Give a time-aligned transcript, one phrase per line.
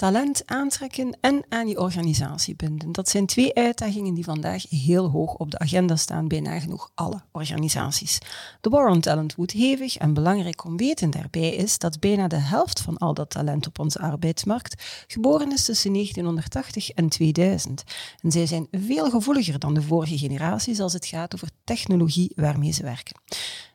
[0.00, 2.92] Talent aantrekken en aan je organisatie binden.
[2.92, 7.22] Dat zijn twee uitdagingen die vandaag heel hoog op de agenda staan bij nagenoeg alle
[7.32, 8.18] organisaties.
[8.60, 12.36] De war on talent woedt hevig en belangrijk om weten daarbij is dat bijna de
[12.36, 17.84] helft van al dat talent op onze arbeidsmarkt geboren is tussen 1980 en 2000.
[18.20, 22.72] En zij zijn veel gevoeliger dan de vorige generaties als het gaat over technologie waarmee
[22.72, 23.20] ze werken.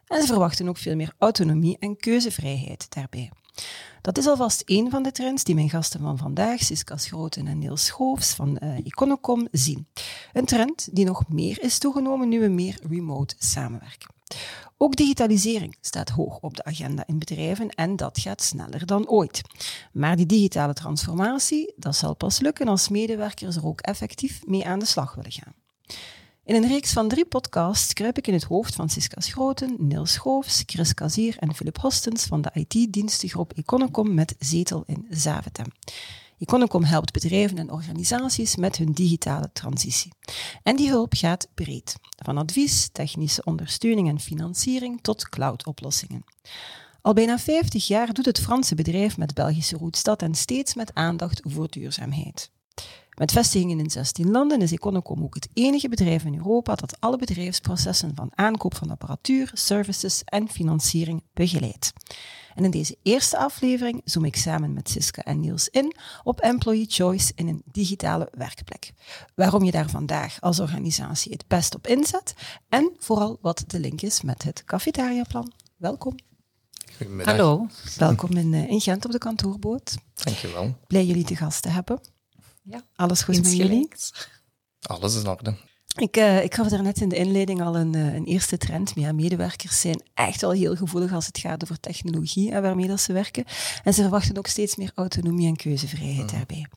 [0.07, 3.31] En ze verwachten ook veel meer autonomie en keuzevrijheid daarbij.
[4.01, 7.57] Dat is alvast één van de trends die mijn gasten van vandaag, Siska Schroten en
[7.57, 9.87] Niels Schoofs van uh, Econocom, zien.
[10.33, 14.13] Een trend die nog meer is toegenomen nu we meer remote samenwerken.
[14.77, 19.41] Ook digitalisering staat hoog op de agenda in bedrijven en dat gaat sneller dan ooit.
[19.91, 24.79] Maar die digitale transformatie, dat zal pas lukken als medewerkers er ook effectief mee aan
[24.79, 25.53] de slag willen gaan.
[26.45, 30.13] In een reeks van drie podcasts kruip ik in het hoofd van Siska Schroten, Niels
[30.13, 35.65] Schoofs, Chris Kazier en Philip Hostens van de IT-dienstengroep Econocom met zetel in Zaventem.
[36.39, 40.11] Econocom helpt bedrijven en organisaties met hun digitale transitie.
[40.63, 46.23] En die hulp gaat breed, van advies, technische ondersteuning en financiering tot cloud-oplossingen.
[47.01, 51.41] Al bijna 50 jaar doet het Franse bedrijf met Belgische roetstad en steeds met aandacht
[51.43, 52.51] voor duurzaamheid.
[53.15, 57.17] Met vestigingen in 16 landen is Econocom ook het enige bedrijf in Europa dat alle
[57.17, 61.93] bedrijfsprocessen van aankoop van apparatuur, services en financiering begeleidt.
[62.55, 66.85] En in deze eerste aflevering zoom ik samen met Siska en Niels in op employee
[66.87, 68.91] choice in een digitale werkplek.
[69.35, 72.33] Waarom je daar vandaag als organisatie het best op inzet
[72.69, 75.51] en vooral wat de link is met het cafetariaplan.
[75.77, 76.15] Welkom.
[77.23, 79.95] Hallo, welkom in, eh, in Gent op de kantoorboot.
[80.13, 80.75] Dankjewel.
[80.87, 82.14] Blij jullie te gast te hebben.
[82.69, 82.83] Ja.
[82.95, 83.87] Alles goed met jullie?
[84.81, 85.55] Alles is in orde.
[85.95, 88.91] Ik, uh, ik gaf er net in de inleiding al een, uh, een eerste trend.
[88.95, 92.99] Ja, medewerkers zijn echt wel heel gevoelig als het gaat over technologie en waarmee dat
[93.01, 93.45] ze werken.
[93.83, 96.37] En ze verwachten ook steeds meer autonomie en keuzevrijheid mm.
[96.37, 96.67] daarbij.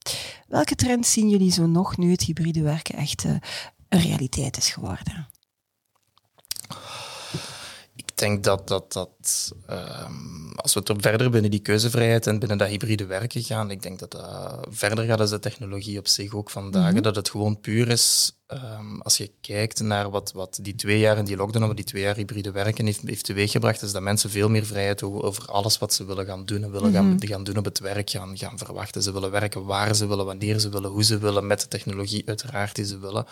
[0.49, 3.37] Welke trends zien jullie zo nog nu het hybride werken echt uh,
[3.89, 5.29] een realiteit is geworden?
[8.19, 12.59] Ik denk dat, dat, dat um, als we toch verder binnen die keuzevrijheid en binnen
[12.59, 16.35] dat hybride werken gaan, ik denk dat dat verder gaat als de technologie op zich
[16.35, 16.93] ook vandaag.
[16.93, 20.99] Mm Dat het gewoon puur is, um, als je kijkt naar wat, wat die twee
[20.99, 24.03] jaar in die lockdown, wat die twee jaar hybride werken heeft, heeft teweeggebracht, is dat
[24.03, 27.45] mensen veel meer vrijheid over alles wat ze willen gaan doen en willen gaan, gaan
[27.45, 29.03] doen op het werk gaan, gaan verwachten.
[29.03, 32.23] Ze willen werken waar ze willen, wanneer ze willen, hoe ze willen, met de technologie
[32.27, 33.27] uiteraard die ze willen.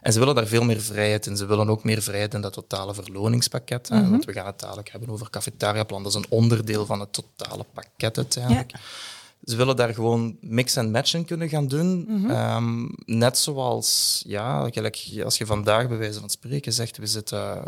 [0.00, 1.36] En ze willen daar veel meer vrijheid in.
[1.36, 3.90] Ze willen ook meer vrijheid in dat totale verloningspakket.
[3.90, 6.02] Mm Want we gaan het dadelijk hebben over cafetariaplan.
[6.02, 8.72] Dat is een onderdeel van het totale pakket uiteindelijk.
[9.44, 12.04] Ze willen daar gewoon mix en match in kunnen gaan doen.
[12.08, 12.30] Mhm.
[12.30, 17.62] Ehm, net zoals, ja, gelijk, als je vandaag bij wijze van spreken zegt, we zitten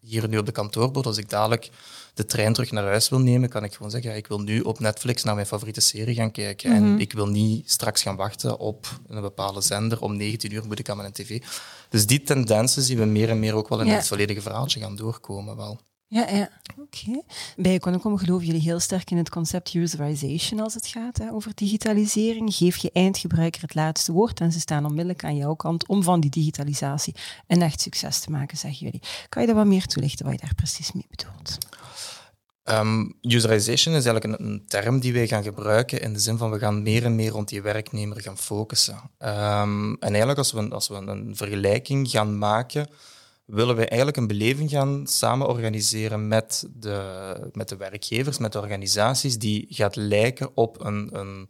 [0.00, 1.70] hier nu op de kantoorboot, als ik dadelijk
[2.14, 4.60] de trein terug naar huis wil nemen, kan ik gewoon zeggen, ja, ik wil nu
[4.60, 6.72] op Netflix naar mijn favoriete serie gaan kijken.
[6.72, 7.00] En mhm.
[7.00, 10.00] ik wil niet straks gaan wachten op een bepaalde zender.
[10.00, 11.42] Om 19 uur moet ik aan mijn tv.
[11.88, 14.96] Dus die tendensen zien we meer en meer ook wel in het volledige verhaaltje gaan
[14.96, 15.56] doorkomen.
[15.56, 15.80] Wel.
[16.08, 16.50] Ja, ja.
[16.78, 16.98] oké.
[17.08, 17.22] Okay.
[17.56, 21.50] Bij Econocom geloven jullie heel sterk in het concept userization als het gaat hè, over
[21.54, 22.54] digitalisering.
[22.54, 26.20] Geef je eindgebruiker het laatste woord en ze staan onmiddellijk aan jouw kant om van
[26.20, 27.14] die digitalisatie
[27.46, 29.02] een echt succes te maken, zeggen jullie.
[29.28, 31.58] Kan je daar wat meer toelichten wat je daar precies mee bedoelt?
[32.64, 36.50] Um, userization is eigenlijk een, een, term die wij gaan gebruiken in de zin van
[36.50, 38.94] we gaan meer en meer rond die werknemer gaan focussen.
[39.18, 42.88] Um, en eigenlijk als we, als we een vergelijking gaan maken
[43.46, 48.60] willen we eigenlijk een beleving gaan samen organiseren met de, met de werkgevers, met de
[48.60, 51.48] organisaties, die gaat lijken op een, een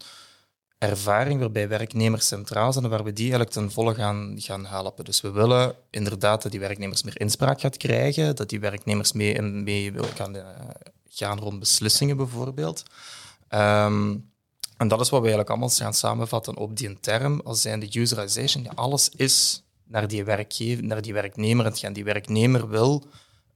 [0.78, 5.04] ervaring waarbij werknemers centraal zijn en waar we die eigenlijk ten volle gaan, gaan helpen.
[5.04, 9.42] Dus we willen inderdaad dat die werknemers meer inspraak gaat krijgen, dat die werknemers mee,
[9.42, 10.46] mee gaan, uh,
[11.08, 12.82] gaan rond beslissingen bijvoorbeeld.
[13.50, 14.30] Um,
[14.76, 18.62] en dat is wat we eigenlijk allemaal gaan samenvatten op die term als zijnde userization.
[18.62, 21.92] Ja, alles is naar die werkgever, naar die werknemer het gaan.
[21.92, 23.04] Die werknemer wil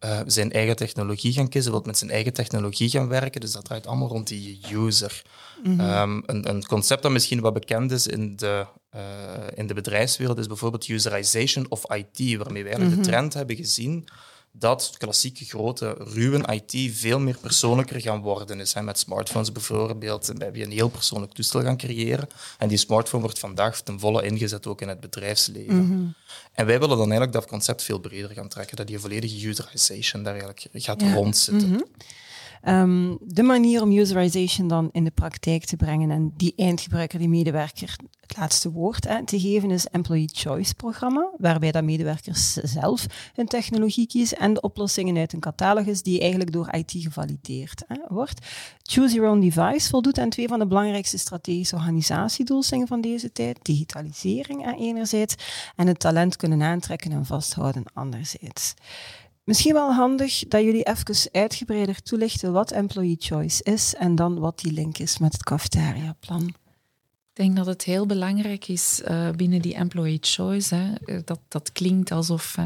[0.05, 3.41] uh, zijn eigen technologie gaan kiezen, wil met zijn eigen technologie gaan werken.
[3.41, 5.23] Dus dat draait allemaal rond die user.
[5.63, 9.01] Mm um, een, een, concept dat misschien wat bekend is in de, uh,
[9.55, 12.91] in de bedrijfswereld is bijvoorbeeld userization of IT, waarmee we eigenlijk mm -hmm.
[12.91, 13.03] de mhm.
[13.03, 14.09] trend hebben gezien
[14.53, 18.75] dat klassieke grote ruwe IT veel meer persoonlijker gaan worden is.
[18.75, 18.83] Hè.
[18.83, 22.29] Met smartphones bijvoorbeeld hebben we een heel persoonlijk toestel gaan creëren.
[22.59, 25.87] En die smartphone wordt vandaag ten volle ingezet ook in het bedrijfsleven.
[25.87, 26.07] Mhm.
[26.53, 30.23] En wij willen dan eigenlijk dat concept veel breder gaan trekken, dat die volledige userization
[30.23, 31.13] daar eigenlijk gaat Ja.
[31.15, 31.69] rondzitten.
[31.71, 31.81] Mhm.
[32.61, 37.29] Ehm, de manier om userization dan in de praktijk te brengen en die eindgebruiker, die
[37.29, 43.47] medewerker, het laatste woord te geven is Employee Choice programma, waarbij dat medewerkers zelf hun
[43.47, 48.47] technologie kiezen en de oplossingen uit een catalogus die eigenlijk door IT gevalideerd hè, wordt.
[48.83, 53.59] Choose Your Own Device voldoet aan twee van de belangrijkste strategische organisatiedoelstellingen van deze tijd.
[53.63, 55.35] Digitalisering enerzijds
[55.77, 58.75] en het talent kunnen aantrekken en vasthouden anderzijds.
[59.45, 64.59] Misschien wel handig dat jullie even uitgebreider toelichten wat employee choice is en dan wat
[64.59, 66.55] die link is met het cafetaria-plan.
[67.35, 70.75] Ik denk dat het heel belangrijk is uh, binnen die employee choice.
[70.75, 72.65] Hè, dat, dat klinkt alsof uh,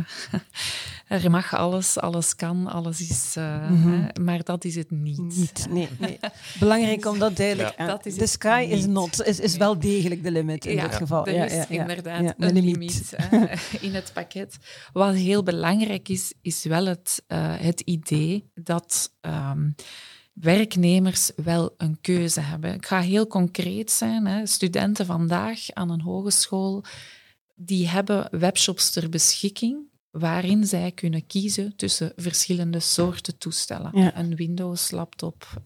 [1.23, 3.35] er mag alles, alles kan, alles is.
[3.39, 3.93] Uh, mm -hmm.
[3.93, 5.19] hè, maar dat is het niet.
[5.19, 6.19] niet nee, nee.
[6.59, 7.87] Belangrijk om dat duidelijk ja.
[7.87, 10.95] dat is The sky is not, is, is wel degelijk de limit in ja, dit
[10.95, 11.27] geval.
[11.27, 13.53] Er is ja, inderdaad een limiet, limiet
[13.87, 14.57] in het pakket.
[14.93, 17.23] Wat heel belangrijk is, is wel het,
[17.61, 19.13] het idee dat.
[19.21, 19.75] Um,
[20.35, 22.75] werknemers wel een keuze hebben.
[22.75, 24.27] Ik ga heel concreet zijn.
[24.27, 24.47] Hè.
[24.47, 26.85] Studenten vandaag aan een hogeschool,
[27.55, 33.91] die hebben webshops ter beschikking waarin zij kunnen kiezen tussen verschillende soorten toestellen.
[33.95, 34.19] Ja.
[34.19, 35.61] Een Windows-laptop,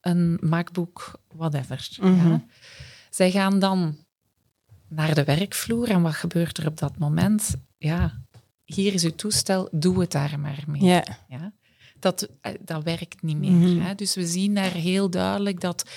[0.00, 1.88] een MacBook, whatever.
[2.00, 2.28] Mhm.
[2.28, 2.44] Ja.
[3.10, 3.96] Zij gaan dan
[4.88, 7.54] naar de werkvloer en wat gebeurt er op dat moment?
[7.78, 8.22] Ja,
[8.64, 10.82] hier is uw toestel, doe het daar maar mee.
[10.82, 11.04] Ja.
[11.28, 11.52] Ja?
[11.98, 12.28] Dat,
[12.60, 13.50] dat werkt niet meer.
[13.50, 13.80] Mhm.
[13.80, 13.94] Hè?
[13.94, 15.90] Dus we zien daar heel duidelijk dat,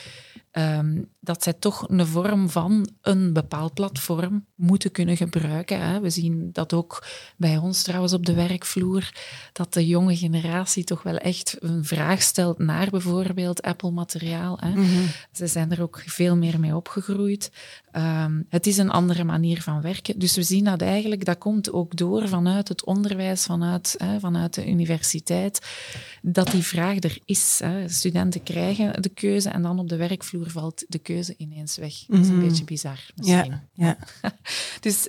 [0.59, 5.81] um, dat zij toch een vorm van een bepaald platform moeten kunnen gebruiken.
[5.81, 5.99] Hè?
[5.99, 7.05] We zien dat ook
[7.37, 9.11] bij ons trouwens op de werkvloer,
[9.53, 14.59] dat de jonge generatie toch wel echt een vraag stelt naar bijvoorbeeld Apple-materiaal.
[14.63, 14.85] Mhm.
[15.31, 17.51] Ze zijn er ook veel meer mee opgegroeid.
[17.93, 20.19] Um, het is een andere manier van werken.
[20.19, 24.53] Dus we zien dat eigenlijk, dat komt ook door vanuit het onderwijs, vanuit, hè, vanuit
[24.53, 25.67] de universiteit,
[26.21, 27.59] dat die vraag er is.
[27.63, 27.89] Hè.
[27.89, 31.93] Studenten krijgen de keuze en dan op de werkvloer valt de keuze ineens weg.
[32.07, 32.47] Dat is een Mhm.
[32.47, 33.51] beetje bizar misschien.
[33.51, 33.97] Ja, ja.
[34.79, 35.07] Dus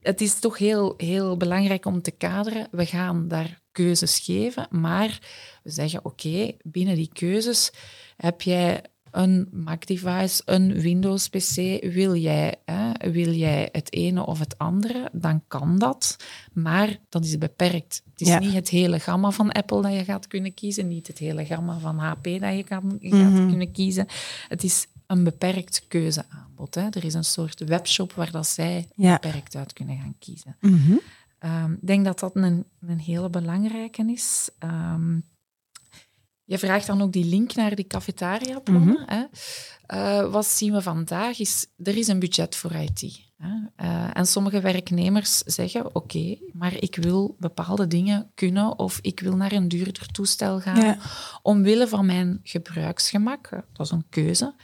[0.00, 2.68] het is toch heel, heel belangrijk om te kaderen.
[2.70, 5.20] We gaan daar keuzes geven, maar
[5.62, 7.70] we zeggen oké, binnen die keuzes
[8.16, 11.54] heb jij een Mac-device, een Windows-PC,
[11.92, 16.16] wil jij, hè, wil jij het ene of het andere, dan kan dat,
[16.52, 18.02] maar dat is beperkt.
[18.10, 18.38] Het is Ja.
[18.38, 21.78] niet het hele gamma van Apple dat je gaat kunnen kiezen, niet het hele gamma
[21.78, 23.48] van HP dat je kan, gaat Mhm.
[23.48, 24.06] kunnen kiezen.
[24.48, 26.74] Het is een beperkt keuzeaanbod.
[26.74, 26.86] Hè.
[26.90, 29.18] Er is een soort webshop waar dat zij Ja.
[29.20, 30.56] beperkt uit kunnen gaan kiezen.
[30.60, 30.96] Mhm.
[31.38, 34.50] Ehm, ik denk dat dat een, een hele belangrijke is.
[34.58, 35.18] Ehm,
[36.50, 39.02] je vraagt dan ook die link naar die cafetaria-plannen.
[39.06, 39.22] hè.
[39.86, 43.20] Eh, wat zien we vandaag is, er is een budget voor IT.
[43.36, 43.48] Hè.
[43.76, 49.36] Eh, en sommige werknemers zeggen, oké, maar ik wil bepaalde dingen kunnen of ik wil
[49.36, 50.98] naar een duurder toestel gaan Ja.
[51.42, 53.48] omwille van mijn gebruiksgemak.
[53.72, 54.54] Dat is een keuze.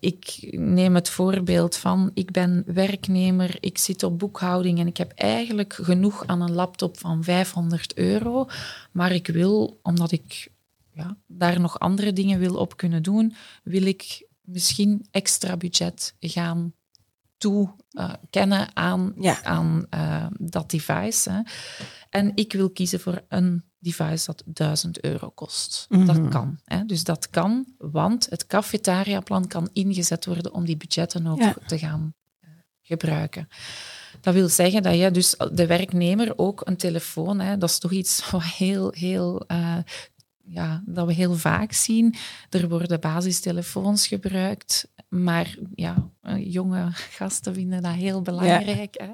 [0.00, 5.12] Ik neem het voorbeeld van, ik ben werknemer, ik zit op boekhouding en ik heb
[5.14, 8.46] eigenlijk genoeg aan een laptop van 500 euro,
[8.92, 10.48] maar ik wil, omdat ik
[10.98, 16.72] ja, daar nog andere dingen wil op kunnen doen, wil ik misschien extra budget gaan
[17.38, 19.42] toekennen aan, Ja.
[19.44, 21.30] aan eh, dat device.
[21.30, 21.40] Hè.
[22.10, 25.86] En ik wil kiezen voor een device dat 1000 euro kost.
[25.88, 26.06] Mhm.
[26.06, 26.58] Dat kan.
[26.64, 26.84] Hè.
[26.84, 31.54] Dus dat kan, want het cafetaria-plan kan ingezet worden om die budgetten ook Ja.
[31.66, 32.48] te gaan eh,
[32.82, 33.48] gebruiken.
[34.20, 37.92] Dat wil zeggen dat je dus de werknemer ook een telefoon, hè, dat is toch
[37.92, 39.76] iets wat heel, heel, eh,
[40.48, 42.14] ja, dat we heel vaak zien.
[42.50, 48.94] Er worden basistelefoons gebruikt, maar ja, jonge gasten vinden dat heel belangrijk.
[49.00, 49.08] Hè.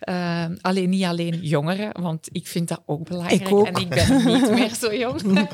[0.00, 3.40] Eh, alleen niet alleen jongeren, want ik vind dat ook belangrijk.
[3.40, 3.66] Ik ook.
[3.66, 5.22] En ik ben niet meer zo jong.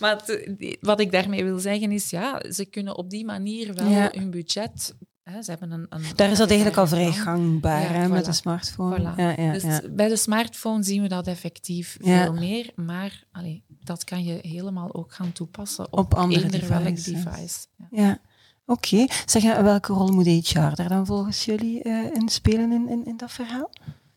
[0.00, 3.88] maar het- wat ik daarmee wil zeggen is, ja, ze kunnen op die manier wel
[3.88, 4.08] Ja.
[4.14, 4.94] hun budget...
[5.22, 8.24] Hè, ze hebben een, een Daar is dat eigenlijk al vrij gangbaar Ja, hè, met
[8.24, 8.98] de smartphone.
[9.12, 9.16] Voilà.
[9.16, 12.22] Ja, ja, dus bij de smartphone zien we dat effectief Ja.
[12.24, 17.04] veel meer, maar allee, dat kan je helemaal ook gaan toepassen op, Op andere devices.
[17.04, 17.66] device.
[17.76, 17.86] Ja.
[17.90, 18.18] Ja,
[18.66, 19.06] oké.
[19.26, 23.06] Zeg, en welke rol moet HR daar dan volgens jullie eh, in spelen in, in,
[23.06, 23.70] in dat verhaal?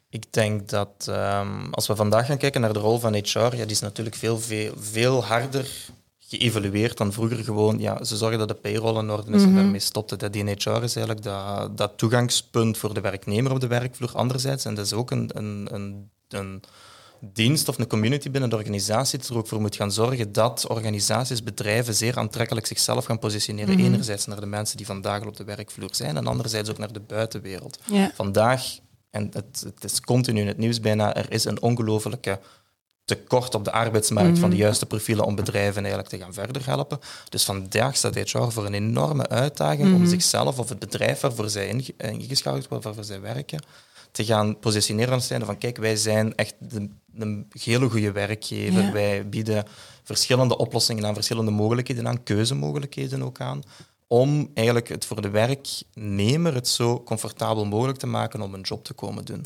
[0.10, 3.50] Ik denk dat ehm, als we vandaag gaan kijken naar de rol van HR, ja,
[3.50, 5.72] die is natuurlijk veel, veel, veel harder
[6.28, 7.80] geëvalueerd dan vroeger gewoon.
[7.80, 9.50] Ja, ze zorgen dat de payroll in orde is Mhm.
[9.50, 10.34] en daarmee stopt het.
[10.34, 14.66] Die HR is eigenlijk dat, dat toegangspunt voor de werknemer op de werkvloer anderzijds.
[14.66, 16.64] En dat is ook een, een, een, een,
[17.34, 21.44] dienst of een community binnen de organisatie er ook voor moet gaan zorgen dat organisaties,
[21.44, 23.76] bedrijven zeer aantrekkelijk zichzelf gaan positioneren.
[23.76, 23.86] Mhm.
[23.86, 27.00] Enerzijds naar de mensen die vandaag op de werkvloer zijn en anderzijds ook naar de
[27.00, 27.80] buitenwereld.
[28.14, 28.78] Vandaag,
[29.10, 32.40] en het, het is continu in het nieuws bijna, er is een ongelofelijke
[33.06, 37.00] tekort op de arbeidsmarkt van de juiste profielen om bedrijven eigenlijk te gaan verder helpen.
[37.30, 41.68] Dus vandaag staat HR voor een enorme uitdaging om zichzelf of het bedrijf waarvoor zij
[41.68, 43.64] inge- ingeschakeld worden, waarvoor zij werken,
[44.12, 48.84] te gaan positioneren aan het van kijk, wij zijn echt de, een hele goede werkgever.
[48.84, 48.92] Ja.
[48.92, 49.66] Wij bieden
[50.04, 53.64] verschillende oplossingen aan, verschillende mogelijkheden aan, keuzemogelijkheden ook aan,
[54.08, 58.84] om eigenlijk het voor de werknemer het zo comfortabel mogelijk te maken om een job
[58.84, 59.46] te komen doen.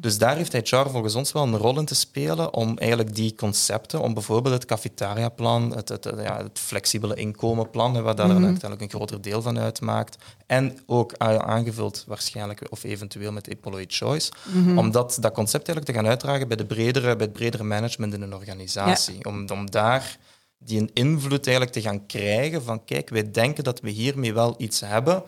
[0.00, 3.34] Dus daar heeft HR volgens ons wel een rol in te spelen om eigenlijk die
[3.34, 8.90] concepten, om bijvoorbeeld het cafetariaplan, het, het, ja, het flexibele inkomenplan, waar daar uiteindelijk een
[8.90, 14.32] groter deel van uitmaakt, en ook aangevuld waarschijnlijk of eventueel met employee choice,
[14.76, 18.14] om dat, dat concept eigenlijk te gaan uitdragen bij, de bredere, bij het bredere management
[18.14, 19.24] in een organisatie.
[19.24, 20.18] Om, om daar
[20.58, 24.54] die een invloed eigenlijk te gaan krijgen van kijk, wij denken dat we hiermee wel
[24.58, 25.22] iets hebben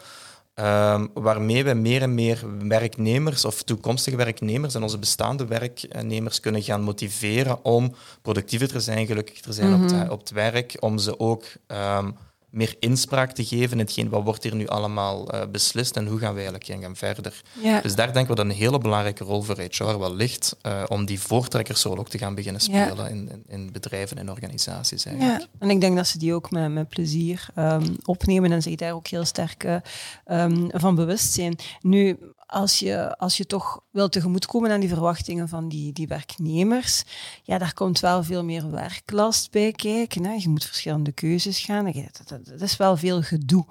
[0.54, 6.62] ehm, waarmee we meer en meer werknemers of toekomstige werknemers en onze bestaande werknemers kunnen
[6.62, 10.98] gaan motiveren om productiever te zijn, gelukkiger te zijn op, het, op het werk, om
[10.98, 12.10] ze ook ehm,
[12.50, 16.18] meer inspraak te geven in hetgeen wat wordt hier nu allemaal eh, beslist en hoe
[16.18, 17.42] gaan we eigenlijk gaan, verder.
[17.62, 17.80] Ja.
[17.80, 21.04] Dus daar denken we dat een hele belangrijke rol voor HR wel ligt, eh, om
[21.04, 25.40] die voortrekkersrol ook te gaan beginnen spelen in, in, in bedrijven en organisaties eigenlijk.
[25.40, 28.74] Ja, en ik denk dat ze die ook met, met plezier ehm, opnemen en zich
[28.74, 29.76] daar ook heel sterk eh,
[30.24, 31.56] ehm, van bewust zijn.
[31.80, 32.18] Nu,
[32.50, 37.02] als je, als je toch wil tegemoetkomen aan die verwachtingen van die, die werknemers,
[37.42, 40.24] ja, daar komt wel veel meer werklast bij kijken.
[40.24, 40.32] Hè.
[40.32, 41.84] Je moet verschillende keuzes gaan.
[41.84, 43.64] Dat, dat, dat is wel veel gedoe.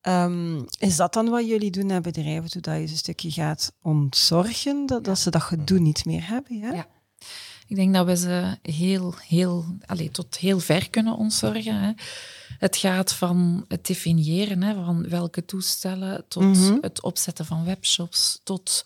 [0.00, 3.72] Ehm, is dat dan wat jullie doen naar bedrijven, zodat je ze een stukje gaat
[3.82, 6.56] ontzorgen, dat, dat ze dat gedoe niet meer hebben?
[6.56, 6.86] Ja.
[7.66, 11.80] Ik denk dat we ze heel, heel, allez, tot heel ver kunnen ontzorgen.
[11.80, 11.92] Hè.
[12.58, 16.78] Het gaat van het definiëren hè, van welke toestellen, tot Mhm.
[16.80, 18.84] het opzetten van webshops, tot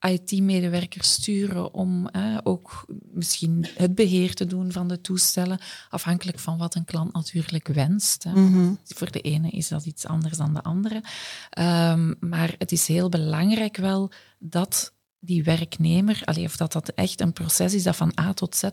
[0.00, 5.58] IT-medewerkers sturen om hè, ook misschien het beheer te doen van de toestellen,
[5.90, 8.22] afhankelijk van wat een klant natuurlijk wenst.
[8.24, 8.32] Hè.
[8.32, 8.72] Mhm.
[8.84, 11.02] Voor de ene is dat iets anders dan de andere.
[11.50, 14.92] Ehm, maar het is heel belangrijk wel dat
[15.26, 18.62] die werknemer, allee, of dat dat echt een proces is dat van A tot Z
[18.62, 18.72] eh,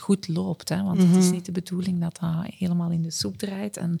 [0.00, 0.68] goed loopt.
[0.68, 0.82] Hè?
[0.82, 3.76] Want het is niet de bedoeling dat dat helemaal in de soep draait.
[3.76, 3.98] En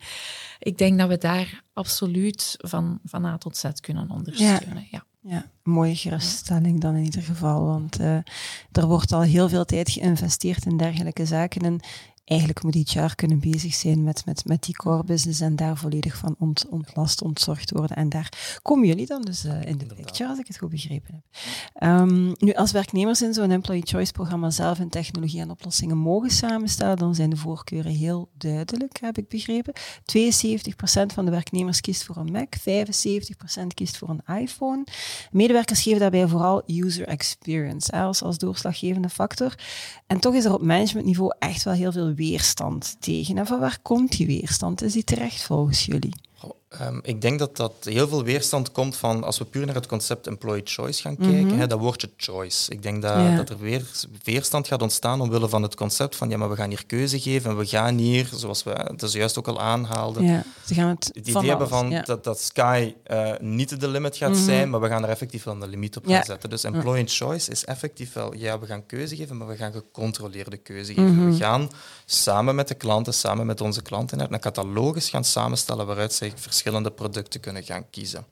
[0.58, 4.86] ik denk dat we daar absoluut van, van A tot Z kunnen ondersteunen.
[4.90, 5.04] Ja.
[5.24, 7.64] Ja, mooie geruststelling dan in ieder geval.
[7.64, 8.16] Want eh,
[8.72, 11.60] er wordt al heel veel tijd geïnvesteerd in dergelijke zaken.
[11.62, 11.80] En
[12.24, 16.16] eigenlijk moet HR kunnen bezig zijn met, met, met die core business en daar volledig
[16.16, 17.96] van ont, ontlast, ontzorgd worden.
[17.96, 21.14] En daar komen jullie dan dus eh, in de picture, als ik het goed begrepen
[21.14, 21.22] heb.
[21.74, 26.30] Ehm, nu, als werknemers in zo'n employee choice programma zelf een technologie en oplossingen mogen
[26.30, 29.72] samenstellen, dan zijn de voorkeuren heel duidelijk, heb ik begrepen.
[30.04, 32.54] 72% van de werknemers kiest voor een Mac,
[33.62, 34.84] 75% kiest voor een iPhone.
[35.30, 39.54] Medewerkers geven daarbij vooral user experience als, als doorslaggevende factor.
[40.06, 43.38] En toch is er op managementniveau echt wel heel veel weerstand tegen.
[43.38, 44.82] En van waar komt die weerstand?
[44.82, 46.14] Is die terecht volgens jullie?
[46.78, 49.86] Ehm, ik denk dat dat heel veel weerstand komt van, als we puur naar het
[49.86, 52.70] concept employee choice gaan kijken, hè, dat woordje choice.
[52.70, 53.82] Ik denk dat, dat er weer
[54.24, 57.50] weerstand gaat ontstaan omwille van het concept van, ja, maar we gaan hier keuze geven
[57.50, 61.16] en we gaan hier, zoals we het zojuist ook al aanhaalden, ze gaan het het
[61.16, 64.88] idee van hebben van dat, dat Sky eh, niet de limit gaat zijn, maar we
[64.88, 66.50] gaan er effectief wel een limiet op gaan zetten.
[66.50, 70.56] Dus employee choice is effectief wel, ja, we gaan keuze geven, maar we gaan gecontroleerde
[70.56, 71.14] keuze geven.
[71.14, 71.30] Mhm.
[71.30, 71.70] We gaan
[72.04, 76.60] samen met de klanten, samen met onze klanten, een catalogus gaan samenstellen waaruit zij verschillende
[76.94, 78.26] producten kunnen gaan kiezen.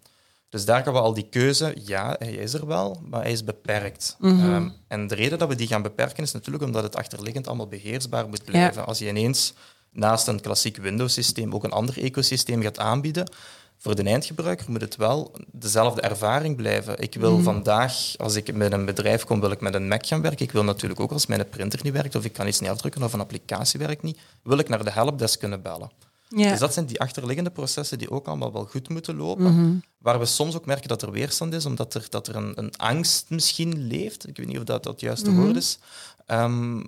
[0.48, 3.44] Dus daar gaan we al die keuze, ja, hij is er wel, maar hij is
[3.44, 4.16] beperkt.
[4.18, 4.40] Mhm.
[4.54, 7.68] Ehm, en de reden dat we die gaan beperken is natuurlijk omdat het achterliggend allemaal
[7.68, 8.86] beheersbaar moet blijven.
[8.86, 9.52] Als je ineens
[9.92, 13.30] naast een klassiek Windows-systeem ook een ander ecosysteem gaat aanbieden,
[13.78, 16.98] voor de eindgebruiker moet het wel dezelfde ervaring blijven.
[16.98, 17.42] Ik wil Mhm.
[17.42, 20.44] vandaag, als ik met een bedrijf kom, wil ik met een Mac gaan werken.
[20.44, 23.02] Ik wil natuurlijk ook als mijn printer niet werkt of ik kan iets niet afdrukken
[23.02, 25.90] of een applicatie werkt niet, wil ik naar de helpdesk kunnen bellen.
[26.36, 26.50] Ja.
[26.50, 29.82] Dus dat zijn die achterliggende processen die ook allemaal wel goed moeten lopen.
[29.98, 32.76] Waar we soms ook merken dat er weerstand is, omdat er, dat er een, een
[32.76, 34.28] angst misschien leeft.
[34.28, 35.78] Ik weet niet of dat dat het juiste woord is.
[36.26, 36.82] Ehm,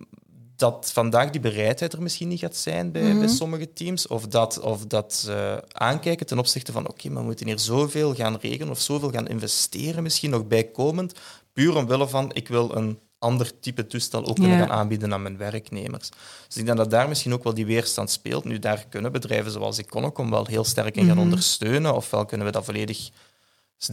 [0.57, 4.07] dat vandaag die bereidheid er misschien niet gaat zijn bij, bij sommige teams.
[4.07, 8.15] Of dat, of dat ze aankijken ten opzichte van oké, maar we moeten hier zoveel
[8.15, 11.13] gaan regelen of zoveel gaan investeren, misschien nog bijkomend.
[11.53, 14.67] Puur omwille van ik wil een ander type toestel ook kunnen Ja.
[14.67, 16.09] gaan aanbieden aan mijn werknemers.
[16.49, 18.45] Dus ik denk dat daar misschien ook wel die weerstand speelt.
[18.45, 21.95] Nu, daar kunnen bedrijven zoals Econocom wel heel sterk in gaan ondersteunen.
[21.95, 23.11] Ofwel kunnen we dat volledig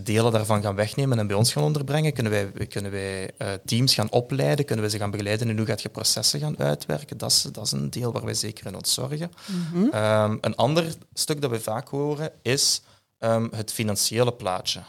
[0.04, 2.14] delen daarvan gaan wegnemen en bij ons gaan onderbrengen?
[2.14, 4.66] Kunnen wij, kunnen wij uh, teams gaan opleiden?
[4.66, 7.18] Kunnen we ze gaan begeleiden in hoe gaat je processen gaan uitwerken?
[7.18, 9.32] Dat is, dat is een deel waar wij zeker in ons zorgen.
[9.46, 9.88] Mhm.
[9.92, 12.82] Ehm, een ander stuk dat we vaak horen is
[13.20, 14.82] um, het financiële plaatje.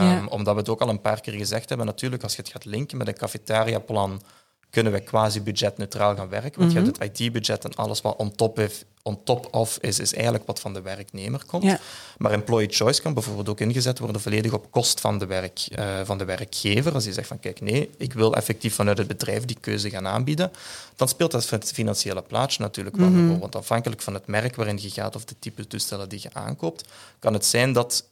[0.00, 2.50] Um, Omdat we het ook al een paar keer gezegd hebben, natuurlijk als je het
[2.50, 4.22] gaat linken met een cafetaria-plan
[4.70, 6.60] kunnen we quasi budgetneutraal gaan werken.
[6.60, 7.02] Want je hebt mhm.
[7.02, 10.60] het IT-budget en alles wat on top, heeft, on top of is, is eigenlijk wat
[10.60, 11.78] van de werknemer komt.
[12.18, 16.00] Maar employee choice kan bijvoorbeeld ook ingezet worden volledig op kost van de, werk, uh,
[16.04, 16.94] van de werkgever.
[16.94, 20.06] Als je zegt van kijk, nee, ik wil effectief vanuit het bedrijf die keuze gaan
[20.06, 20.50] aanbieden,
[20.96, 23.28] dan speelt dat het financiële plaatje natuurlijk wel een mhm.
[23.28, 23.38] rol.
[23.38, 26.84] Want afhankelijk van het merk waarin je gaat of de type toestellen die je aankoopt,
[27.18, 28.04] kan het zijn dat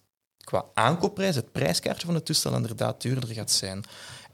[0.45, 3.85] qua aankoopprijs het prijskaartje van het toestel inderdaad duurder gaat zijn.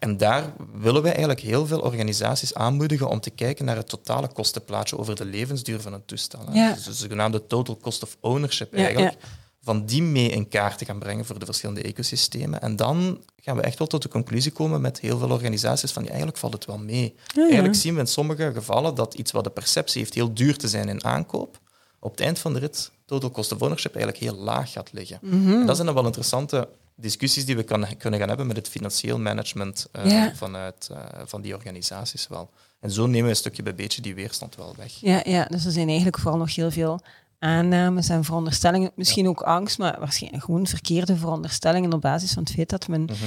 [0.02, 4.28] En daar willen wij eigenlijk heel veel organisaties aanmoedigen om te kijken naar het totale
[4.28, 6.40] kostenplaatje over de levensduur van een toestel.
[6.52, 6.72] Ja.
[6.72, 9.14] Dus de zogenaamde total cost of ownership eigenlijk.
[9.60, 12.60] Van die mee in kaart te gaan brengen voor de verschillende ecosystemen.
[12.60, 16.06] En dan gaan we echt wel tot de conclusie komen met heel veel organisaties van
[16.06, 17.14] eigenlijk valt het wel mee.
[17.36, 20.68] Eigenlijk zien we in sommige gevallen dat iets wat de perceptie heeft heel duur te
[20.68, 21.58] zijn in aankoop,
[22.00, 25.18] op het eind van de rit total cost of ownership eigenlijk heel laag gaat liggen.
[25.20, 25.66] Mhm.
[25.66, 26.68] dat zijn dan wel interessante
[27.02, 31.40] discussies die we kan, kunnen gaan hebben met het financieel management uh, vanuit uh, van
[31.40, 32.50] die organisaties wel.
[32.80, 34.92] En zo nemen we een stukje bij beetje die weerstand wel weg.
[35.00, 37.00] Ja, ja, dus er zijn eigenlijk vooral nog heel veel
[37.38, 42.52] aannames en veronderstellingen, misschien ook angst, maar waarschijnlijk gewoon verkeerde veronderstellingen op basis van het
[42.52, 43.24] feit dat men mhm.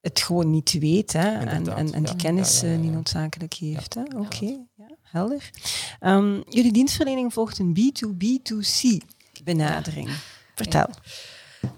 [0.00, 3.96] het gewoon niet weet hè, en, en, en die kennis ja, niet noodzakelijk heeft.
[4.16, 4.58] Oké,
[5.02, 5.50] helder.
[6.00, 9.06] Um, jullie dienstverlening volgt een B2B2C
[9.44, 10.10] benadering.
[10.54, 10.88] Vertel.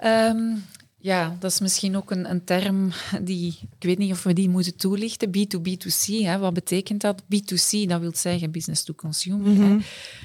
[0.04, 0.64] Um,
[1.08, 4.48] ja, dat is misschien ook een, een term die, ik weet niet of we die
[4.48, 5.28] moeten toelichten.
[5.28, 7.22] B2B2C, hè, wat betekent dat?
[7.22, 9.46] B2C, dat wil zeggen business to consumer.
[9.46, 9.52] hè.
[9.52, 9.80] Mhm.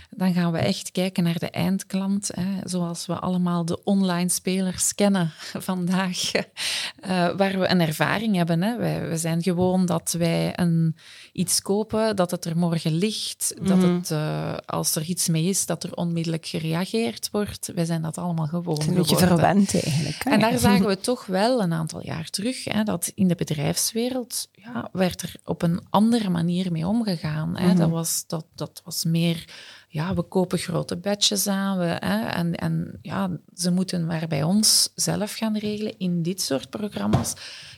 [0.10, 4.96] Dan gaan we echt kijken naar de eindklant, hè, zoals we allemaal de online spelers
[4.96, 5.32] kennen
[5.70, 6.42] vandaag, uh,
[7.40, 8.62] waar we een ervaring hebben.
[8.62, 8.78] Hè.
[8.78, 10.96] Wij, we zijn gewoon dat wij een,
[11.34, 13.94] iets kopen, dat het er morgen ligt, dat mhm.
[13.96, 17.72] het, uh, als er iets mee is, dat er onmiddellijk gereageerd wordt.
[17.76, 20.24] Wij zijn dat allemaal gewoon Een beetje verwend eigenlijk.
[20.24, 24.50] En daar zagen we toch wel een aantal jaar terug, hè, dat in de bedrijfswereld
[24.52, 27.58] ja, werd er op een andere manier mee omgegaan.
[27.58, 27.68] Hè.
[27.68, 27.78] Mhm.
[27.78, 29.46] dat, was, dat, dat was meer
[29.94, 34.44] ja, we kopen grote batches aan we, hè, en, en ja, ze moeten maar bij
[34.44, 35.98] ons zelf gaan regelen.
[35.98, 37.34] In dit soort programma's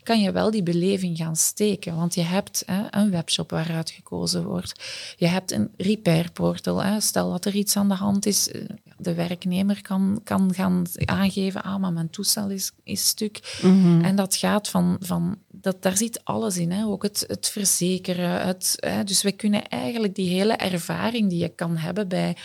[0.05, 4.45] kan je wel die beleving gaan steken, want je hebt hè, een webshop waaruit gekozen
[4.45, 4.73] wordt.
[5.17, 6.83] Je hebt een repair portal.
[6.83, 6.99] Hè.
[6.99, 8.61] Stel dat er iets aan de hand is, eh,
[8.97, 13.57] de werknemer kan, kan gaan aangeven, ah, maar mijn toestel is, is stuk.
[13.61, 14.01] Mhm.
[14.01, 16.85] En dat gaat van, van dat, daar zit alles in, hè.
[16.85, 18.45] ook het, het verzekeren.
[18.45, 19.03] Het, hè.
[19.03, 22.37] Dus we kunnen eigenlijk die hele ervaring die je kan hebben bij,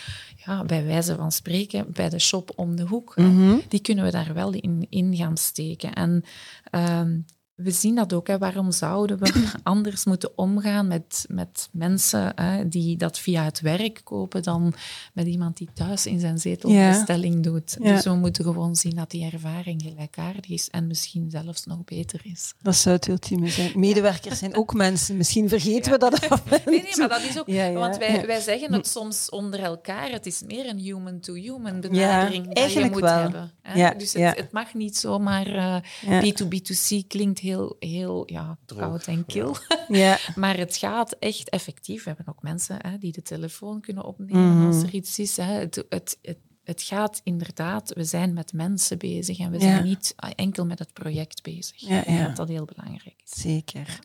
[0.45, 3.57] ja, bij wijze van spreken, bij de shop om de hoek, mhm.
[3.67, 5.93] die kunnen we daar wel in, in gaan steken.
[5.93, 6.23] En
[6.63, 7.19] ehm,
[7.63, 8.27] we zien dat ook.
[8.27, 8.37] Hè.
[8.37, 14.01] Waarom zouden we anders moeten omgaan met, met mensen hè, die dat via het werk
[14.03, 14.73] kopen dan
[15.13, 16.89] met iemand die thuis in zijn zetel ja.
[16.89, 17.83] bestelling doet?
[17.83, 22.21] Dus we moeten gewoon zien dat die ervaring gelijkaardig is en misschien zelfs nog beter
[22.23, 22.53] is.
[22.61, 23.71] Dat zou het ultieme zijn.
[23.79, 25.17] Medewerkers zijn ook mensen.
[25.17, 26.37] Misschien vergeten we dat al.
[26.65, 27.73] Nee, nee, maar dat is ook...
[27.73, 30.09] Want wij, wij zeggen het soms onder elkaar.
[30.09, 33.19] Het is meer een human-to-human benadering die je moet wel.
[33.19, 33.51] hebben.
[33.61, 33.95] Hè?
[33.97, 35.81] Dus het, het, mag niet zomaar uh,
[36.23, 39.55] B2B2C klinkt heel heel, ja, koud en kil.
[39.87, 40.17] Ja.
[40.35, 42.03] maar het gaat echt effectief.
[42.03, 44.65] We hebben ook mensen hè, die de telefoon kunnen opnemen mhm.
[44.65, 45.37] als er iets is.
[45.37, 45.43] Hè.
[45.43, 50.15] Het, het, het, het, gaat inderdaad, we zijn met mensen bezig en we zijn niet
[50.35, 51.77] enkel met het project bezig.
[51.77, 52.27] Ja, ja.
[52.27, 53.41] Dat dat heel belangrijk is.
[53.41, 53.99] Zeker.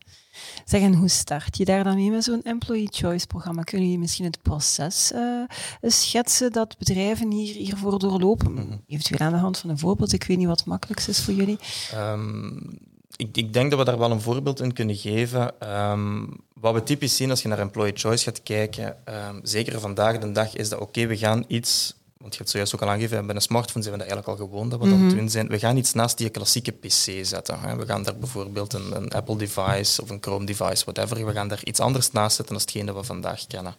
[0.66, 3.62] Zeg, en hoe start je daar dan mee met zo'n employee choice programma?
[3.62, 5.42] Kunnen je misschien het proces uh,
[5.82, 8.52] schetsen dat bedrijven hier, hiervoor doorlopen?
[8.52, 10.12] Mm Eventueel aan de hand van een voorbeeld.
[10.12, 11.58] Ik weet niet wat het makkelijkst is voor jullie.
[11.94, 12.78] Um,
[13.16, 15.60] ik, ik, denk dat we daar wel een voorbeeld in kunnen geven.
[15.60, 20.18] Ehm, wat we typisch zien als je naar employee choice gaat kijken, um, zeker vandaag
[20.18, 21.94] de dag, is dat oké, we gaan iets,
[22.26, 24.46] want je hebt zojuist ook al aangegeven, bij een smartphone zijn we dat eigenlijk al
[24.46, 25.48] gewoon dat we dat mm doen zijn.
[25.48, 27.60] We gaan iets naast die klassieke PC zetten.
[27.60, 27.76] Hè.
[27.76, 31.48] We gaan daar bijvoorbeeld een, een Apple device of een Chrome device, whatever, we gaan
[31.48, 33.74] daar iets anders naast zetten dan hetgeen dat we vandaag kennen.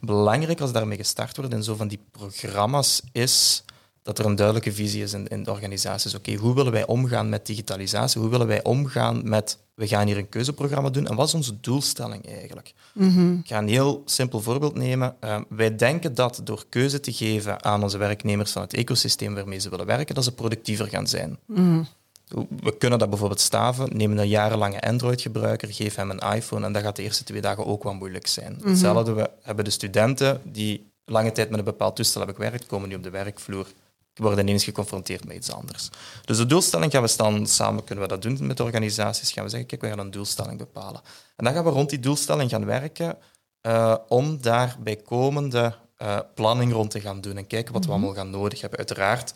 [0.00, 3.64] Belangrijk als daarmee gestart wordt in zo van die programma's is
[4.02, 6.14] dat er een duidelijke visie is in, in de organisaties.
[6.14, 8.20] Oké, hoe willen wij omgaan met digitalisatie?
[8.20, 11.60] Hoe willen wij omgaan met, we gaan hier een keuzeprogramma doen en wat is onze
[11.60, 12.74] doelstelling eigenlijk?
[12.94, 13.32] Mhm.
[13.32, 15.16] Ik ga een heel simpel voorbeeld nemen.
[15.24, 19.58] Uh, wij denken dat door keuze te geven aan onze werknemers van het ecosysteem waarmee
[19.58, 21.38] ze willen werken, dat ze productiever gaan zijn.
[21.46, 21.82] Mhm.
[22.60, 23.96] We kunnen dat bijvoorbeeld staven.
[23.96, 27.66] Neem een jarenlange Android-gebruiker, geef hem een iPhone en dat gaat de eerste twee dagen
[27.66, 28.56] ook wel moeilijk zijn.
[28.58, 28.68] Mhm.
[28.68, 32.88] Hetzelfde we hebben de studenten die lange tijd met een bepaald toestel hebben gewerkt, komen
[32.88, 33.66] nu op de werkvloer
[34.20, 35.88] worden ineens geconfronteerd met iets anders.
[36.24, 39.44] Dus de doelstelling gaan we dan samen, kunnen we dat doen met de organisaties, gaan
[39.44, 41.00] we zeggen, kijk, we gaan een doelstelling bepalen.
[41.36, 43.18] En dan gaan we rond die doelstelling gaan werken
[43.62, 47.98] uh, om daar bijkomende uh, planning rond te gaan doen en kijken wat we mhm.
[47.98, 48.78] allemaal gaan nodig hebben.
[48.78, 49.34] Uiteraard,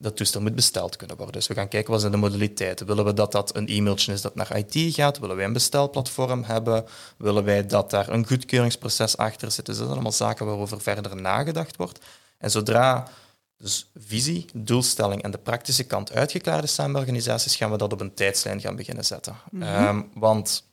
[0.00, 1.34] dat toestel moet besteld kunnen worden.
[1.34, 2.86] Dus we gaan kijken wat zijn de modaliteiten.
[2.86, 5.18] Willen we dat dat een e-mailtje is dat naar IT gaat?
[5.18, 6.84] Willen wij een bestelplatform hebben?
[7.16, 9.66] Willen wij dat daar een goedkeuringsproces achter zit?
[9.66, 11.98] Dus dat zijn allemaal zaken waarover verder nagedacht wordt.
[12.38, 13.08] En zodra
[13.58, 17.92] dus visie, doelstelling en de praktische kant uitgeklaard is samen met organisaties, gaan we dat
[17.92, 19.36] op een tijdslijn gaan beginnen zetten.
[19.50, 19.62] Mhm.
[19.62, 20.64] Ehm, want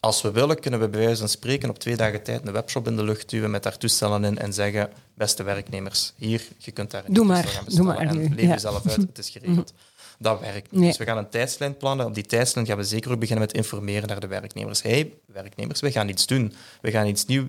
[0.00, 2.86] als we willen, kunnen we bij wijze van spreken op twee dagen tijd een webshop
[2.86, 6.90] in de lucht duwen met daar toestellen in en zeggen, beste werknemers, hier, je kunt
[6.90, 9.72] daar een doe maar, gaan bestellen doe maar, en leef jezelf uit, het is geregeld.
[10.18, 10.82] Dat werkt niet.
[10.82, 12.06] Dus we gaan een tijdslijn plannen.
[12.06, 14.82] Op die tijdslijn gaan we zeker ook beginnen met informeren naar de werknemers.
[14.82, 16.52] hey, werknemers, we gaan iets doen.
[16.80, 17.48] We gaan iets nieuws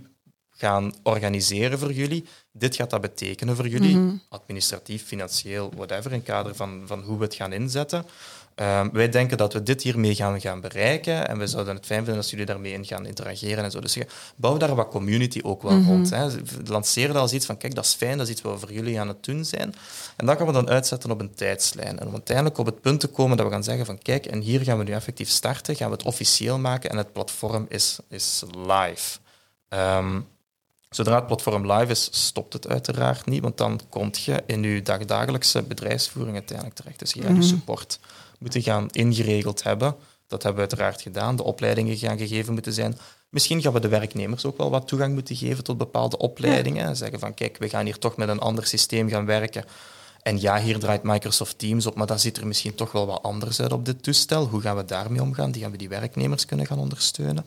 [0.60, 2.26] gaan organiseren voor jullie.
[2.52, 4.16] Dit gaat dat betekenen voor jullie, mhm.
[4.30, 8.06] administratief, financieel, whatever, in kader van, van hoe we het gaan inzetten.
[8.56, 12.00] Ehm, wij denken dat we dit hiermee gaan, gaan bereiken en we zouden het fijn
[12.04, 13.80] vinden als jullie daarmee in gaan interageren en zo.
[13.80, 13.98] Dus
[14.36, 15.90] bouw daar wat community ook wel mhm.
[15.90, 16.10] rond.
[16.10, 16.28] Hè.
[16.66, 18.72] Lanceer dat als iets van, kijk, dat is fijn, dat is iets wat we voor
[18.72, 19.74] jullie aan het doen zijn.
[20.16, 22.00] En dat gaan we dan uitzetten op een tijdslijn.
[22.00, 24.40] En om uiteindelijk op het punt te komen dat we gaan zeggen van, kijk, en
[24.40, 28.00] hier gaan we nu effectief starten, gaan we het officieel maken en het platform is,
[28.10, 29.20] is live.
[29.70, 30.28] Um,
[30.90, 34.82] Zodra het platform live is, stopt het uiteraard niet, want dan kom je in je
[34.82, 37.00] dagdagelijkse bedrijfsvoering uiteindelijk terecht.
[37.00, 37.48] Dus je gaat je mhm.
[37.48, 38.00] support
[38.40, 39.96] moeten gaan ingeregeld hebben.
[40.28, 41.36] Dat hebben we uiteraard gedaan.
[41.36, 42.98] De opleidingen gaan gegeven moeten zijn.
[43.30, 46.96] Misschien gaan we de werknemers ook wel wat toegang moeten geven tot bepaalde opleidingen.
[46.96, 49.66] Zeggen van kijk, we gaan hier toch met een ander systeem gaan werken.
[50.22, 53.24] En ja, hier draait Microsoft Teams op, maar dan ziet er misschien toch wel wat
[53.24, 54.46] anders uit op dit toestel.
[54.46, 55.52] Hoe gaan we daarmee omgaan?
[55.52, 57.46] Die gaan we die werknemers kunnen gaan ondersteunen.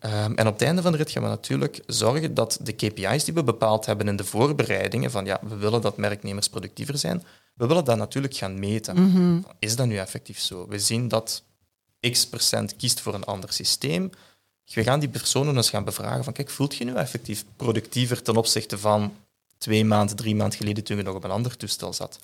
[0.00, 3.24] Um, en op het einde van de rit gaan we natuurlijk zorgen dat de KPI's
[3.24, 7.22] die we bepaald hebben in de voorbereidingen, van ja, we willen dat werknemers productiever zijn,
[7.54, 9.02] we willen dat natuurlijk gaan meten.
[9.02, 9.40] Mhm.
[9.58, 10.66] Is dat nu effectief zo?
[10.68, 11.42] We zien dat
[12.00, 14.10] x procent kiest voor een ander systeem.
[14.74, 18.36] We gaan die personen eens gaan bevragen van, kijk, voelt je nu effectief productiever ten
[18.36, 19.12] opzichte van
[19.58, 22.18] twee maanden, drie maanden geleden toen je nog op een ander toestel zat?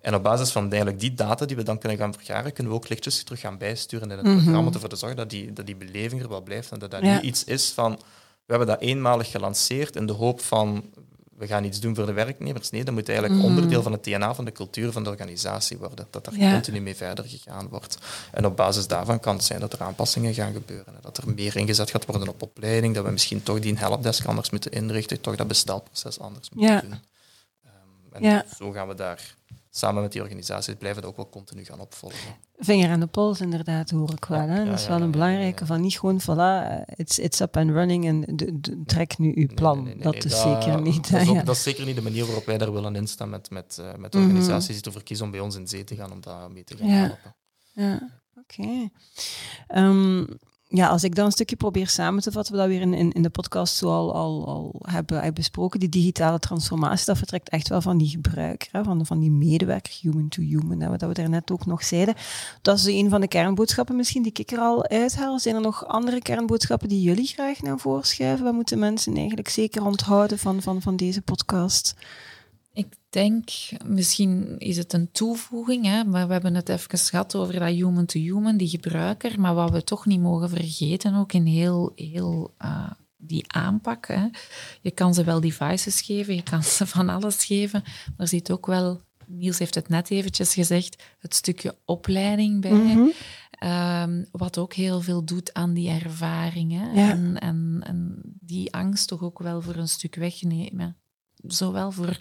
[0.00, 2.78] En op basis van eigenlijk die data die we dan kunnen gaan vergaren, kunnen we
[2.78, 4.34] ook lichtjes terug gaan bijsturen in het mhm.
[4.34, 6.90] programma om ervoor te zorgen dat die, dat die beleving er wel blijft en dat
[6.90, 7.92] dat niet iets is van
[8.48, 10.84] we hebben dat eenmalig gelanceerd in de hoop van
[11.38, 12.70] we gaan iets doen voor de werknemers.
[12.70, 13.48] Nee, dat moet eigenlijk mhm.
[13.48, 16.06] onderdeel van het DNA van de cultuur van de organisatie worden.
[16.10, 17.98] Dat er continu mee verder gegaan wordt.
[18.32, 20.94] En op basis daarvan kan het zijn dat er aanpassingen gaan gebeuren.
[20.94, 22.94] En dat er meer ingezet gaat worden op opleiding.
[22.94, 25.20] Dat we misschien toch die helpdesk anders moeten inrichten.
[25.20, 27.00] Toch dat bestelproces anders moeten doen.
[28.20, 29.36] Um, en zo gaan we daar
[29.78, 32.34] samen met die organisaties blijven dat ook wel continu gaan opvolgen.
[32.56, 34.48] Vinger aan de pols, inderdaad, hoor ik wel.
[34.48, 34.64] Hè?
[34.64, 38.36] dat is wel een belangrijke van niet gewoon, voilà, it's, it's up and running en
[38.86, 39.92] trek nu uw plan.
[39.98, 41.10] dat is zeker niet.
[41.10, 43.76] Dat is, dat is, zeker niet de manier waarop wij daar willen instaan met, met,
[43.80, 46.50] uh, met organisaties die ervoor kiezen om bij ons in zee te gaan, om daar
[46.50, 47.36] mee te gaan helpen.
[47.72, 48.90] Ja, oké.
[49.66, 50.24] Ehm,
[50.70, 53.22] ja, als ik dan een stukje probeer samen te vatten, we dat weer in, in,
[53.22, 57.80] de podcast zo al, al, al hebben, besproken, die digitale transformatie, dat vertrekt echt wel
[57.80, 61.50] van die gebruiker, hè, van, van die medewerker, human to human, hè, wat we daarnet
[61.50, 62.14] ook nog zeiden.
[62.62, 65.38] Dat is een van de kernboodschappen misschien die ik er al uithaal.
[65.38, 68.44] Zijn er nog andere kernboodschappen die jullie graag naar voren schuiven?
[68.44, 71.94] Wat moeten mensen eigenlijk zeker onthouden van, van, van deze podcast?
[72.78, 73.50] Ik denk,
[73.84, 78.56] misschien is het een toevoeging, hè, maar we hebben het even gehad over dat human-to-human,
[78.56, 79.40] die gebruiker.
[79.40, 84.06] Maar wat we toch niet mogen vergeten, ook in heel, heel uh, die aanpak.
[84.06, 84.26] Hè.
[84.80, 88.50] Je kan ze wel devices geven, je kan ze van alles geven, maar er zit
[88.50, 92.72] ook wel, Niels heeft het net eventjes gezegd, het stukje opleiding bij.
[92.72, 93.12] Mm
[94.30, 96.94] wat ook heel veel doet aan die ervaringen.
[96.94, 100.96] En, en, en die angst toch ook wel voor een stuk wegnemen.
[101.34, 102.16] Zowel voor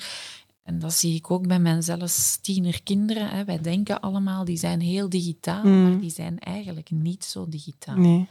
[0.68, 3.30] en dat zie ik ook bij mijn zelfs tienerkinderen.
[3.30, 3.46] Hè.
[3.46, 5.84] Wij denken allemaal, die zijn heel digitaal, mm.
[5.84, 7.98] maar die zijn eigenlijk niet zo digitaal.
[7.98, 8.28] Nee.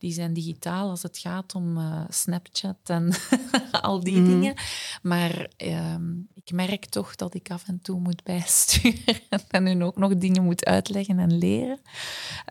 [0.00, 3.12] Die zijn digitaal als het gaat om uh, Snapchat en
[3.82, 4.26] al die mm.
[4.26, 4.54] dingen.
[5.02, 9.96] Maar ehm, ik merk toch dat ik af en toe moet bijsturen en hun ook
[9.96, 11.80] nog dingen moet uitleggen en leren.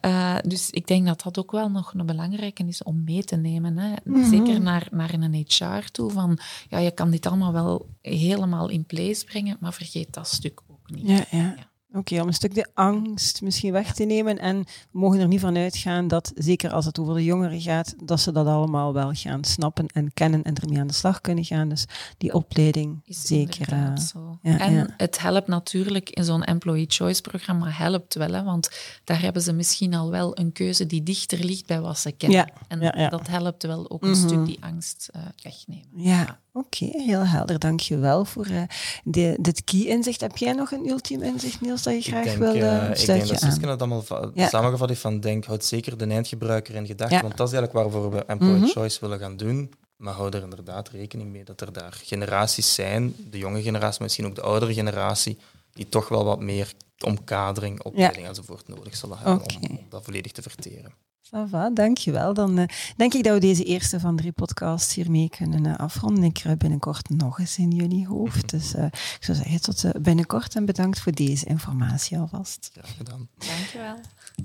[0.05, 3.35] Uh, dus ik denk dat dat ook wel nog een belangrijke is om mee te
[3.35, 3.77] nemen.
[3.77, 3.93] Hè.
[4.03, 4.29] Mhm.
[4.29, 6.11] Zeker naar, naar een HR toe.
[6.11, 10.61] Van, ja, je kan dit allemaal wel helemaal in place brengen, maar vergeet dat stuk
[10.67, 11.07] ook niet.
[11.07, 11.25] ja.
[11.31, 11.55] ja.
[11.93, 14.39] Oké, om een stuk de angst misschien weg te nemen.
[14.39, 14.57] En
[14.91, 18.19] we mogen er niet van uitgaan dat, zeker als het over de jongeren gaat, dat
[18.19, 21.69] ze dat allemaal wel gaan snappen en kennen en ermee aan de slag kunnen gaan.
[21.69, 21.85] Dus
[22.17, 23.73] die opleiding Is zeker.
[23.73, 23.93] Uh,
[24.41, 28.69] ja, en het helpt natuurlijk in zo'n employee choice programma, helpt wel, hè, want
[29.03, 32.51] daar hebben ze misschien al wel een keuze die dichter ligt bij wat ze kennen.
[32.67, 34.45] en dat helpt wel ook een stuk mhm.
[34.45, 35.87] die angst uh, wegnemen.
[35.95, 37.59] Ja, Oké, heel helder.
[37.59, 38.61] Dank je wel voor uh,
[39.03, 40.21] de, dit key-inzicht.
[40.21, 43.27] Heb jij nog een ultiem inzicht, Niels, dat je graag denk, wil uh, Ik denk
[43.27, 44.47] dat Suske het allemaal ja.
[44.47, 48.11] samengevat heeft van denk, houd zeker de eindgebruiker in gedachten, want dat is eigenlijk waarvoor
[48.11, 48.71] we Employer mm -hmm.
[48.71, 49.73] Choice willen gaan doen.
[49.95, 54.25] Maar hou er inderdaad rekening mee dat er daar generaties zijn, de jonge generatie, misschien
[54.25, 55.37] ook de oudere generatie,
[55.73, 58.27] die toch wel wat meer omkadering, opleiding ja.
[58.27, 59.57] enzovoort nodig zullen hebben okay.
[59.69, 60.93] om dat volledig te verteren.
[61.31, 62.33] Sava, dankjewel.
[62.33, 62.65] Dan uh,
[62.95, 66.23] denk ik dat we deze eerste van drie podcasts hiermee kunnen uh, afronden.
[66.23, 68.49] Ik kruip binnenkort nog eens in jullie hoofd.
[68.49, 72.69] Dus uh, ik zou zeggen tot binnenkort en bedankt voor deze informatie alvast.
[72.73, 73.27] Graag gedaan.
[73.37, 73.95] Dankjewel.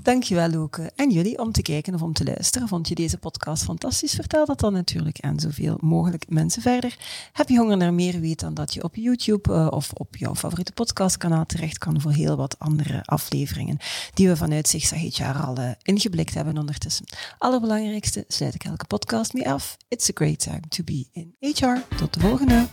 [0.02, 0.78] Dankjewel ook.
[0.78, 2.68] En jullie om te kijken of om te luisteren.
[2.68, 4.14] Vond je deze podcast fantastisch?
[4.14, 6.96] Vertel dat dan natuurlijk aan zoveel mogelijk mensen verder.
[7.32, 8.20] Heb je honger naar meer?
[8.20, 12.36] Weet dan dat je op YouTube of op jouw favoriete podcastkanaal terecht kan voor heel
[12.36, 13.78] wat andere afleveringen
[14.14, 17.06] die we vanuit Zigzag HR al ingeblikt hebben ondertussen.
[17.38, 19.76] Allerbelangrijkste sluit ik elke podcast mee af.
[19.88, 21.96] It's a great time to be in HR.
[21.96, 22.66] Tot de volgende.